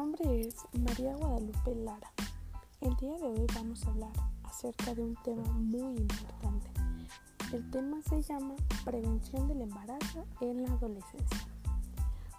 nombre 0.00 0.40
es 0.40 0.56
María 0.72 1.14
Guadalupe 1.14 1.74
Lara. 1.74 2.10
El 2.80 2.96
día 2.96 3.12
de 3.18 3.26
hoy 3.26 3.46
vamos 3.54 3.84
a 3.84 3.90
hablar 3.90 4.12
acerca 4.44 4.94
de 4.94 5.02
un 5.02 5.14
tema 5.16 5.46
muy 5.52 5.94
importante. 5.94 6.70
El 7.52 7.70
tema 7.70 8.00
se 8.08 8.22
llama 8.22 8.54
prevención 8.82 9.46
del 9.46 9.60
embarazo 9.60 10.24
en 10.40 10.62
la 10.62 10.72
adolescencia. 10.72 11.46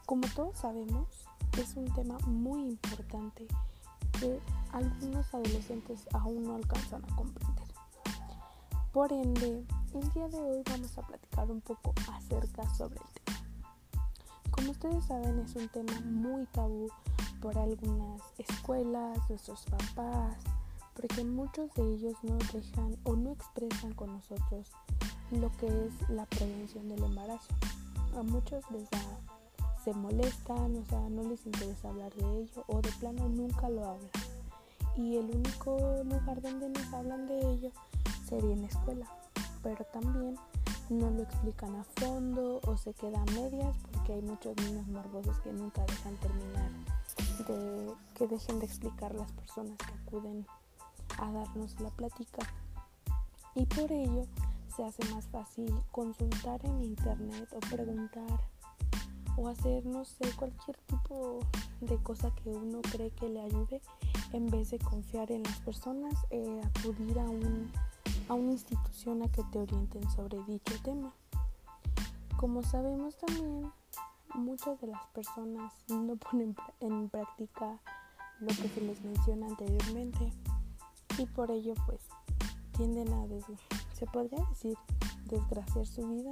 Como 0.07 0.27
todos 0.29 0.57
sabemos, 0.57 1.07
es 1.59 1.75
un 1.75 1.85
tema 1.93 2.17
muy 2.25 2.63
importante 2.63 3.45
que 4.19 4.39
algunos 4.71 5.31
adolescentes 5.31 6.07
aún 6.13 6.41
no 6.41 6.55
alcanzan 6.55 7.03
a 7.11 7.15
comprender. 7.15 7.67
Por 8.91 9.13
ende, 9.13 9.63
el 9.93 10.13
día 10.13 10.27
de 10.29 10.39
hoy 10.39 10.63
vamos 10.67 10.97
a 10.97 11.05
platicar 11.05 11.51
un 11.51 11.61
poco 11.61 11.93
acerca 12.11 12.67
sobre 12.73 12.95
el 12.99 13.21
tema. 13.23 13.45
Como 14.49 14.71
ustedes 14.71 15.05
saben, 15.05 15.37
es 15.37 15.55
un 15.55 15.69
tema 15.69 15.99
muy 16.01 16.47
tabú 16.47 16.89
por 17.41 17.57
algunas 17.57 18.21
escuelas, 18.37 19.17
nuestros 19.27 19.65
papás, 19.65 20.37
porque 20.93 21.23
muchos 21.23 21.73
de 21.73 21.81
ellos 21.93 22.15
no 22.21 22.37
dejan 22.53 22.95
o 23.03 23.15
no 23.15 23.31
expresan 23.31 23.93
con 23.93 24.13
nosotros 24.13 24.71
lo 25.31 25.51
que 25.57 25.67
es 25.67 26.09
la 26.09 26.25
prevención 26.27 26.87
del 26.87 27.03
embarazo. 27.03 27.53
A 28.17 28.21
muchos 28.21 28.63
les 28.71 28.89
da, 28.91 28.99
se 29.83 29.93
molestan, 29.93 30.75
o 30.77 30.85
sea, 30.85 31.09
no 31.09 31.23
les 31.23 31.45
interesa 31.45 31.89
hablar 31.89 32.13
de 32.13 32.41
ello 32.41 32.63
o 32.67 32.81
de 32.81 32.91
plano 32.99 33.27
nunca 33.27 33.69
lo 33.69 33.85
hablan. 33.85 34.11
Y 34.95 35.17
el 35.17 35.31
único 35.31 36.03
lugar 36.03 36.41
donde 36.41 36.69
nos 36.69 36.93
hablan 36.93 37.27
de 37.27 37.39
ello 37.39 37.71
sería 38.27 38.53
en 38.53 38.61
la 38.61 38.67
escuela, 38.67 39.07
pero 39.63 39.83
también 39.85 40.35
no 40.89 41.09
lo 41.09 41.23
explican 41.23 41.75
a 41.75 41.83
fondo 41.83 42.59
o 42.67 42.77
se 42.77 42.93
queda 42.93 43.21
a 43.21 43.31
medias 43.31 43.75
porque 43.91 44.13
hay 44.13 44.21
muchos 44.21 44.55
niños 44.57 44.85
morbosos 44.87 45.39
que 45.39 45.53
nunca 45.53 45.85
dejan 45.85 46.17
terminar 46.17 46.69
de 47.43 47.93
que 48.15 48.27
dejen 48.27 48.59
de 48.59 48.65
explicar 48.65 49.13
las 49.15 49.31
personas 49.31 49.77
que 49.77 49.93
acuden 50.05 50.45
a 51.19 51.31
darnos 51.31 51.79
la 51.79 51.89
plática 51.89 52.41
y 53.55 53.65
por 53.65 53.91
ello 53.91 54.25
se 54.75 54.83
hace 54.83 55.03
más 55.13 55.27
fácil 55.27 55.73
consultar 55.91 56.63
en 56.65 56.81
internet 56.81 57.49
o 57.53 57.59
preguntar 57.59 58.39
o 59.37 59.47
hacer 59.47 59.85
no 59.85 60.05
sé 60.05 60.29
cualquier 60.35 60.77
tipo 60.87 61.39
de 61.81 61.97
cosa 61.97 62.33
que 62.35 62.49
uno 62.49 62.81
cree 62.81 63.11
que 63.11 63.29
le 63.29 63.41
ayude 63.41 63.81
en 64.33 64.47
vez 64.47 64.71
de 64.71 64.79
confiar 64.79 65.31
en 65.31 65.43
las 65.43 65.59
personas 65.59 66.13
eh, 66.29 66.61
acudir 66.75 67.19
a 67.19 67.23
un 67.23 67.71
a 68.31 68.33
una 68.33 68.53
institución 68.53 69.23
a 69.23 69.27
que 69.29 69.43
te 69.51 69.59
orienten 69.59 70.09
sobre 70.09 70.41
dicho 70.45 70.73
tema. 70.83 71.13
Como 72.37 72.63
sabemos 72.63 73.17
también, 73.17 73.69
muchas 74.35 74.79
de 74.81 74.87
las 74.87 75.05
personas 75.07 75.73
no 75.89 76.15
ponen 76.15 76.55
en 76.79 77.09
práctica 77.09 77.79
lo 78.39 78.47
que 78.47 78.69
se 78.69 78.81
les 78.81 79.01
menciona 79.01 79.47
anteriormente 79.47 80.31
y 81.17 81.25
por 81.27 81.51
ello 81.51 81.73
pues 81.85 82.01
tienden 82.77 83.11
a, 83.13 83.25
se 83.93 84.05
podría 84.07 84.43
decir, 84.49 84.77
desgraciar 85.25 85.85
su 85.85 86.07
vida 86.07 86.29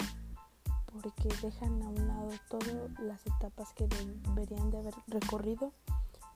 porque 0.92 1.30
dejan 1.42 1.82
a 1.84 1.90
un 1.90 2.08
lado 2.08 2.30
todas 2.50 3.00
las 3.00 3.26
etapas 3.26 3.74
que 3.74 3.88
deberían 3.88 4.72
de 4.72 4.80
haber 4.80 4.96
recorrido 5.08 5.72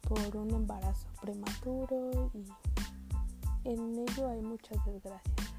por 0.08 0.38
un 0.38 0.52
embarazo 0.52 1.08
prematuro 1.22 2.32
y 2.34 2.46
en 3.68 4.00
ello 4.00 4.28
hay 4.28 4.42
muchas 4.42 4.84
desgracias 4.86 5.54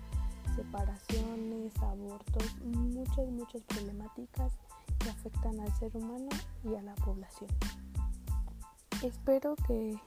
separaciones, 0.55 1.77
abortos, 1.79 2.57
muchas, 2.63 3.27
muchas 3.29 3.63
problemáticas 3.63 4.53
que 5.05 5.11
afectan 5.11 5.61
al 5.61 5.73
ser 5.79 5.95
humano 5.97 6.29
y 6.65 6.75
a 6.75 6.83
la 6.83 6.95
población. 6.95 7.51
Espero 9.03 9.55
que 9.67 10.01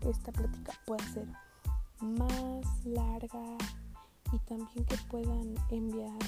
esta 0.00 0.32
plática 0.32 0.72
pueda 0.86 1.06
ser 1.12 1.28
más 2.00 2.84
larga 2.84 3.56
y 4.32 4.38
también 4.40 4.84
que 4.86 4.96
puedan 5.08 5.54
enviar 5.70 6.18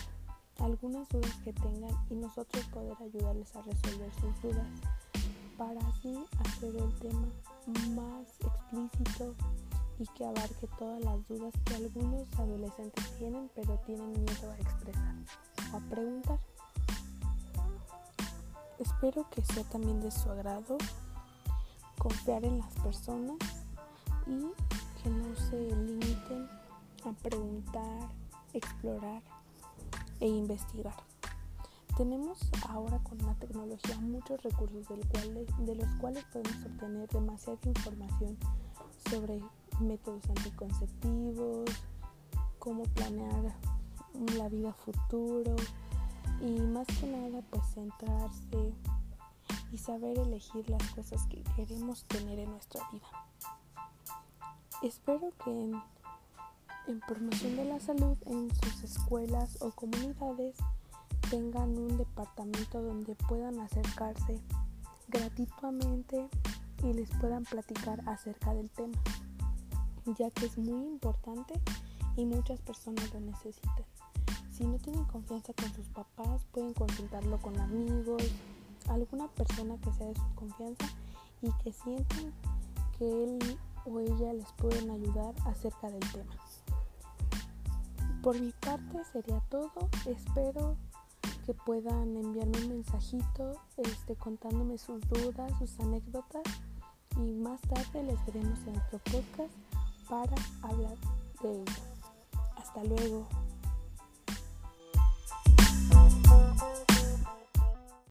algunas 0.60 1.08
dudas 1.08 1.34
que 1.44 1.52
tengan 1.52 1.91
y 2.10 2.14
nosotros 2.14 2.64
poder 2.66 2.97
ayudarles 3.00 3.56
a 3.56 3.62
resolver 3.62 4.12
sus 4.20 4.42
dudas 4.42 4.68
para 5.58 5.80
así 5.88 6.24
hacer 6.44 6.76
el 6.76 6.94
tema 7.00 7.28
más 7.91 8.26
explícito 8.41 9.34
y 9.98 10.06
que 10.16 10.24
abarque 10.24 10.68
todas 10.78 11.02
las 11.04 11.26
dudas 11.26 11.52
que 11.64 11.74
algunos 11.74 12.28
adolescentes 12.38 13.18
tienen 13.18 13.50
pero 13.56 13.76
tienen 13.80 14.12
miedo 14.12 14.52
a 14.52 14.56
expresar 14.58 15.14
o 15.72 15.76
a 15.76 15.80
preguntar. 15.91 16.38
Espero 18.82 19.25
que 19.31 19.43
sea 19.43 19.62
también 19.62 20.00
de 20.00 20.10
su 20.10 20.28
agrado 20.28 20.76
confiar 21.98 22.44
en 22.44 22.59
las 22.59 22.75
personas 22.81 23.37
y 24.26 24.41
que 25.00 25.09
no 25.09 25.37
se 25.37 25.56
limiten 25.56 26.48
a 27.04 27.12
preguntar, 27.22 28.09
explorar 28.53 29.22
e 30.19 30.26
investigar. 30.26 30.97
Tenemos 31.97 32.41
ahora 32.69 32.98
con 33.04 33.19
la 33.19 33.34
tecnología 33.34 33.97
muchos 34.00 34.42
recursos 34.42 34.88
del 34.88 35.06
cual, 35.06 35.47
de 35.60 35.76
los 35.76 35.88
cuales 36.00 36.25
podemos 36.32 36.66
obtener 36.66 37.09
demasiada 37.09 37.60
información 37.65 38.37
sobre 39.09 39.41
métodos 39.78 40.28
anticonceptivos, 40.28 41.71
cómo 42.59 42.82
planear 42.94 43.54
la 44.37 44.48
vida 44.48 44.72
futuro 44.72 45.54
y 46.41 46.60
más 46.60 46.87
que 46.87 47.06
nada 47.06 47.43
pues 47.50 47.65
centrarse 47.75 48.72
y 49.72 49.78
saber 49.78 50.19
elegir 50.19 50.69
las 50.69 50.83
cosas 50.93 51.27
que 51.27 51.43
queremos 51.56 52.05
tener 52.05 52.38
en 52.38 52.50
nuestra 52.50 52.83
vida. 52.93 53.06
Espero 54.83 55.33
que 55.44 55.50
en, 55.50 57.00
promoción 57.06 57.56
de 57.56 57.65
la 57.65 57.81
salud 57.81 58.16
en 58.27 58.49
sus 58.56 58.83
escuelas 58.83 59.56
o 59.60 59.71
comunidades 59.71 60.56
tengan 61.31 61.78
un 61.78 61.97
departamento 61.97 62.83
donde 62.83 63.15
puedan 63.15 63.60
acercarse 63.60 64.41
gratuitamente 65.09 66.28
y 66.83 66.93
les 66.93 67.10
puedan 67.21 67.44
platicar 67.44 68.03
acerca 68.09 68.53
del 68.53 68.69
tema 68.71 68.99
ya 70.06 70.31
que 70.31 70.47
es 70.47 70.59
muy 70.59 70.87
importante 70.87 71.54
y 72.16 72.25
muchas 72.25 72.60
personas 72.60 73.12
lo 73.12 73.21
necesitan. 73.21 73.84
Si 74.52 74.66
no 74.66 74.76
tienen 74.78 75.04
confianza 75.06 75.54
con 75.54 75.72
sus 75.72 75.86
papás, 75.88 76.44
pueden 76.52 76.74
consultarlo 76.74 77.40
con 77.40 77.58
amigos, 77.58 78.22
alguna 78.88 79.26
persona 79.28 79.78
que 79.78 79.90
sea 79.92 80.06
de 80.08 80.14
su 80.14 80.34
confianza 80.34 80.86
y 81.40 81.50
que 81.64 81.72
sientan 81.72 82.34
que 82.98 83.24
él 83.24 83.58
o 83.86 83.98
ella 83.98 84.34
les 84.34 84.52
pueden 84.52 84.91
ayudar 84.91 85.34
acerca 85.46 85.91
del 85.91 86.12
tema. 86.12 86.34
Por 88.22 88.38
mi 88.38 88.52
parte 88.52 89.02
sería 89.10 89.41
todo. 89.48 89.88
Espero 90.06 90.76
que 91.46 91.54
puedan 91.54 92.14
enviarme 92.16 92.58
un 92.58 92.68
mensajito 92.68 93.54
este, 93.78 94.14
contándome 94.16 94.76
sus 94.76 95.00
dudas, 95.08 95.50
sus 95.58 95.80
anécdotas 95.80 96.42
y 97.16 97.32
más 97.42 97.60
tarde 97.62 98.04
les 98.04 98.26
veremos 98.26 98.58
en 98.66 98.76
otro 98.76 99.00
podcast 99.10 99.54
para 100.08 100.34
hablar 100.62 100.96
de 101.42 101.52
ello. 101.52 101.82
Hasta 102.56 102.84
luego. 102.84 103.26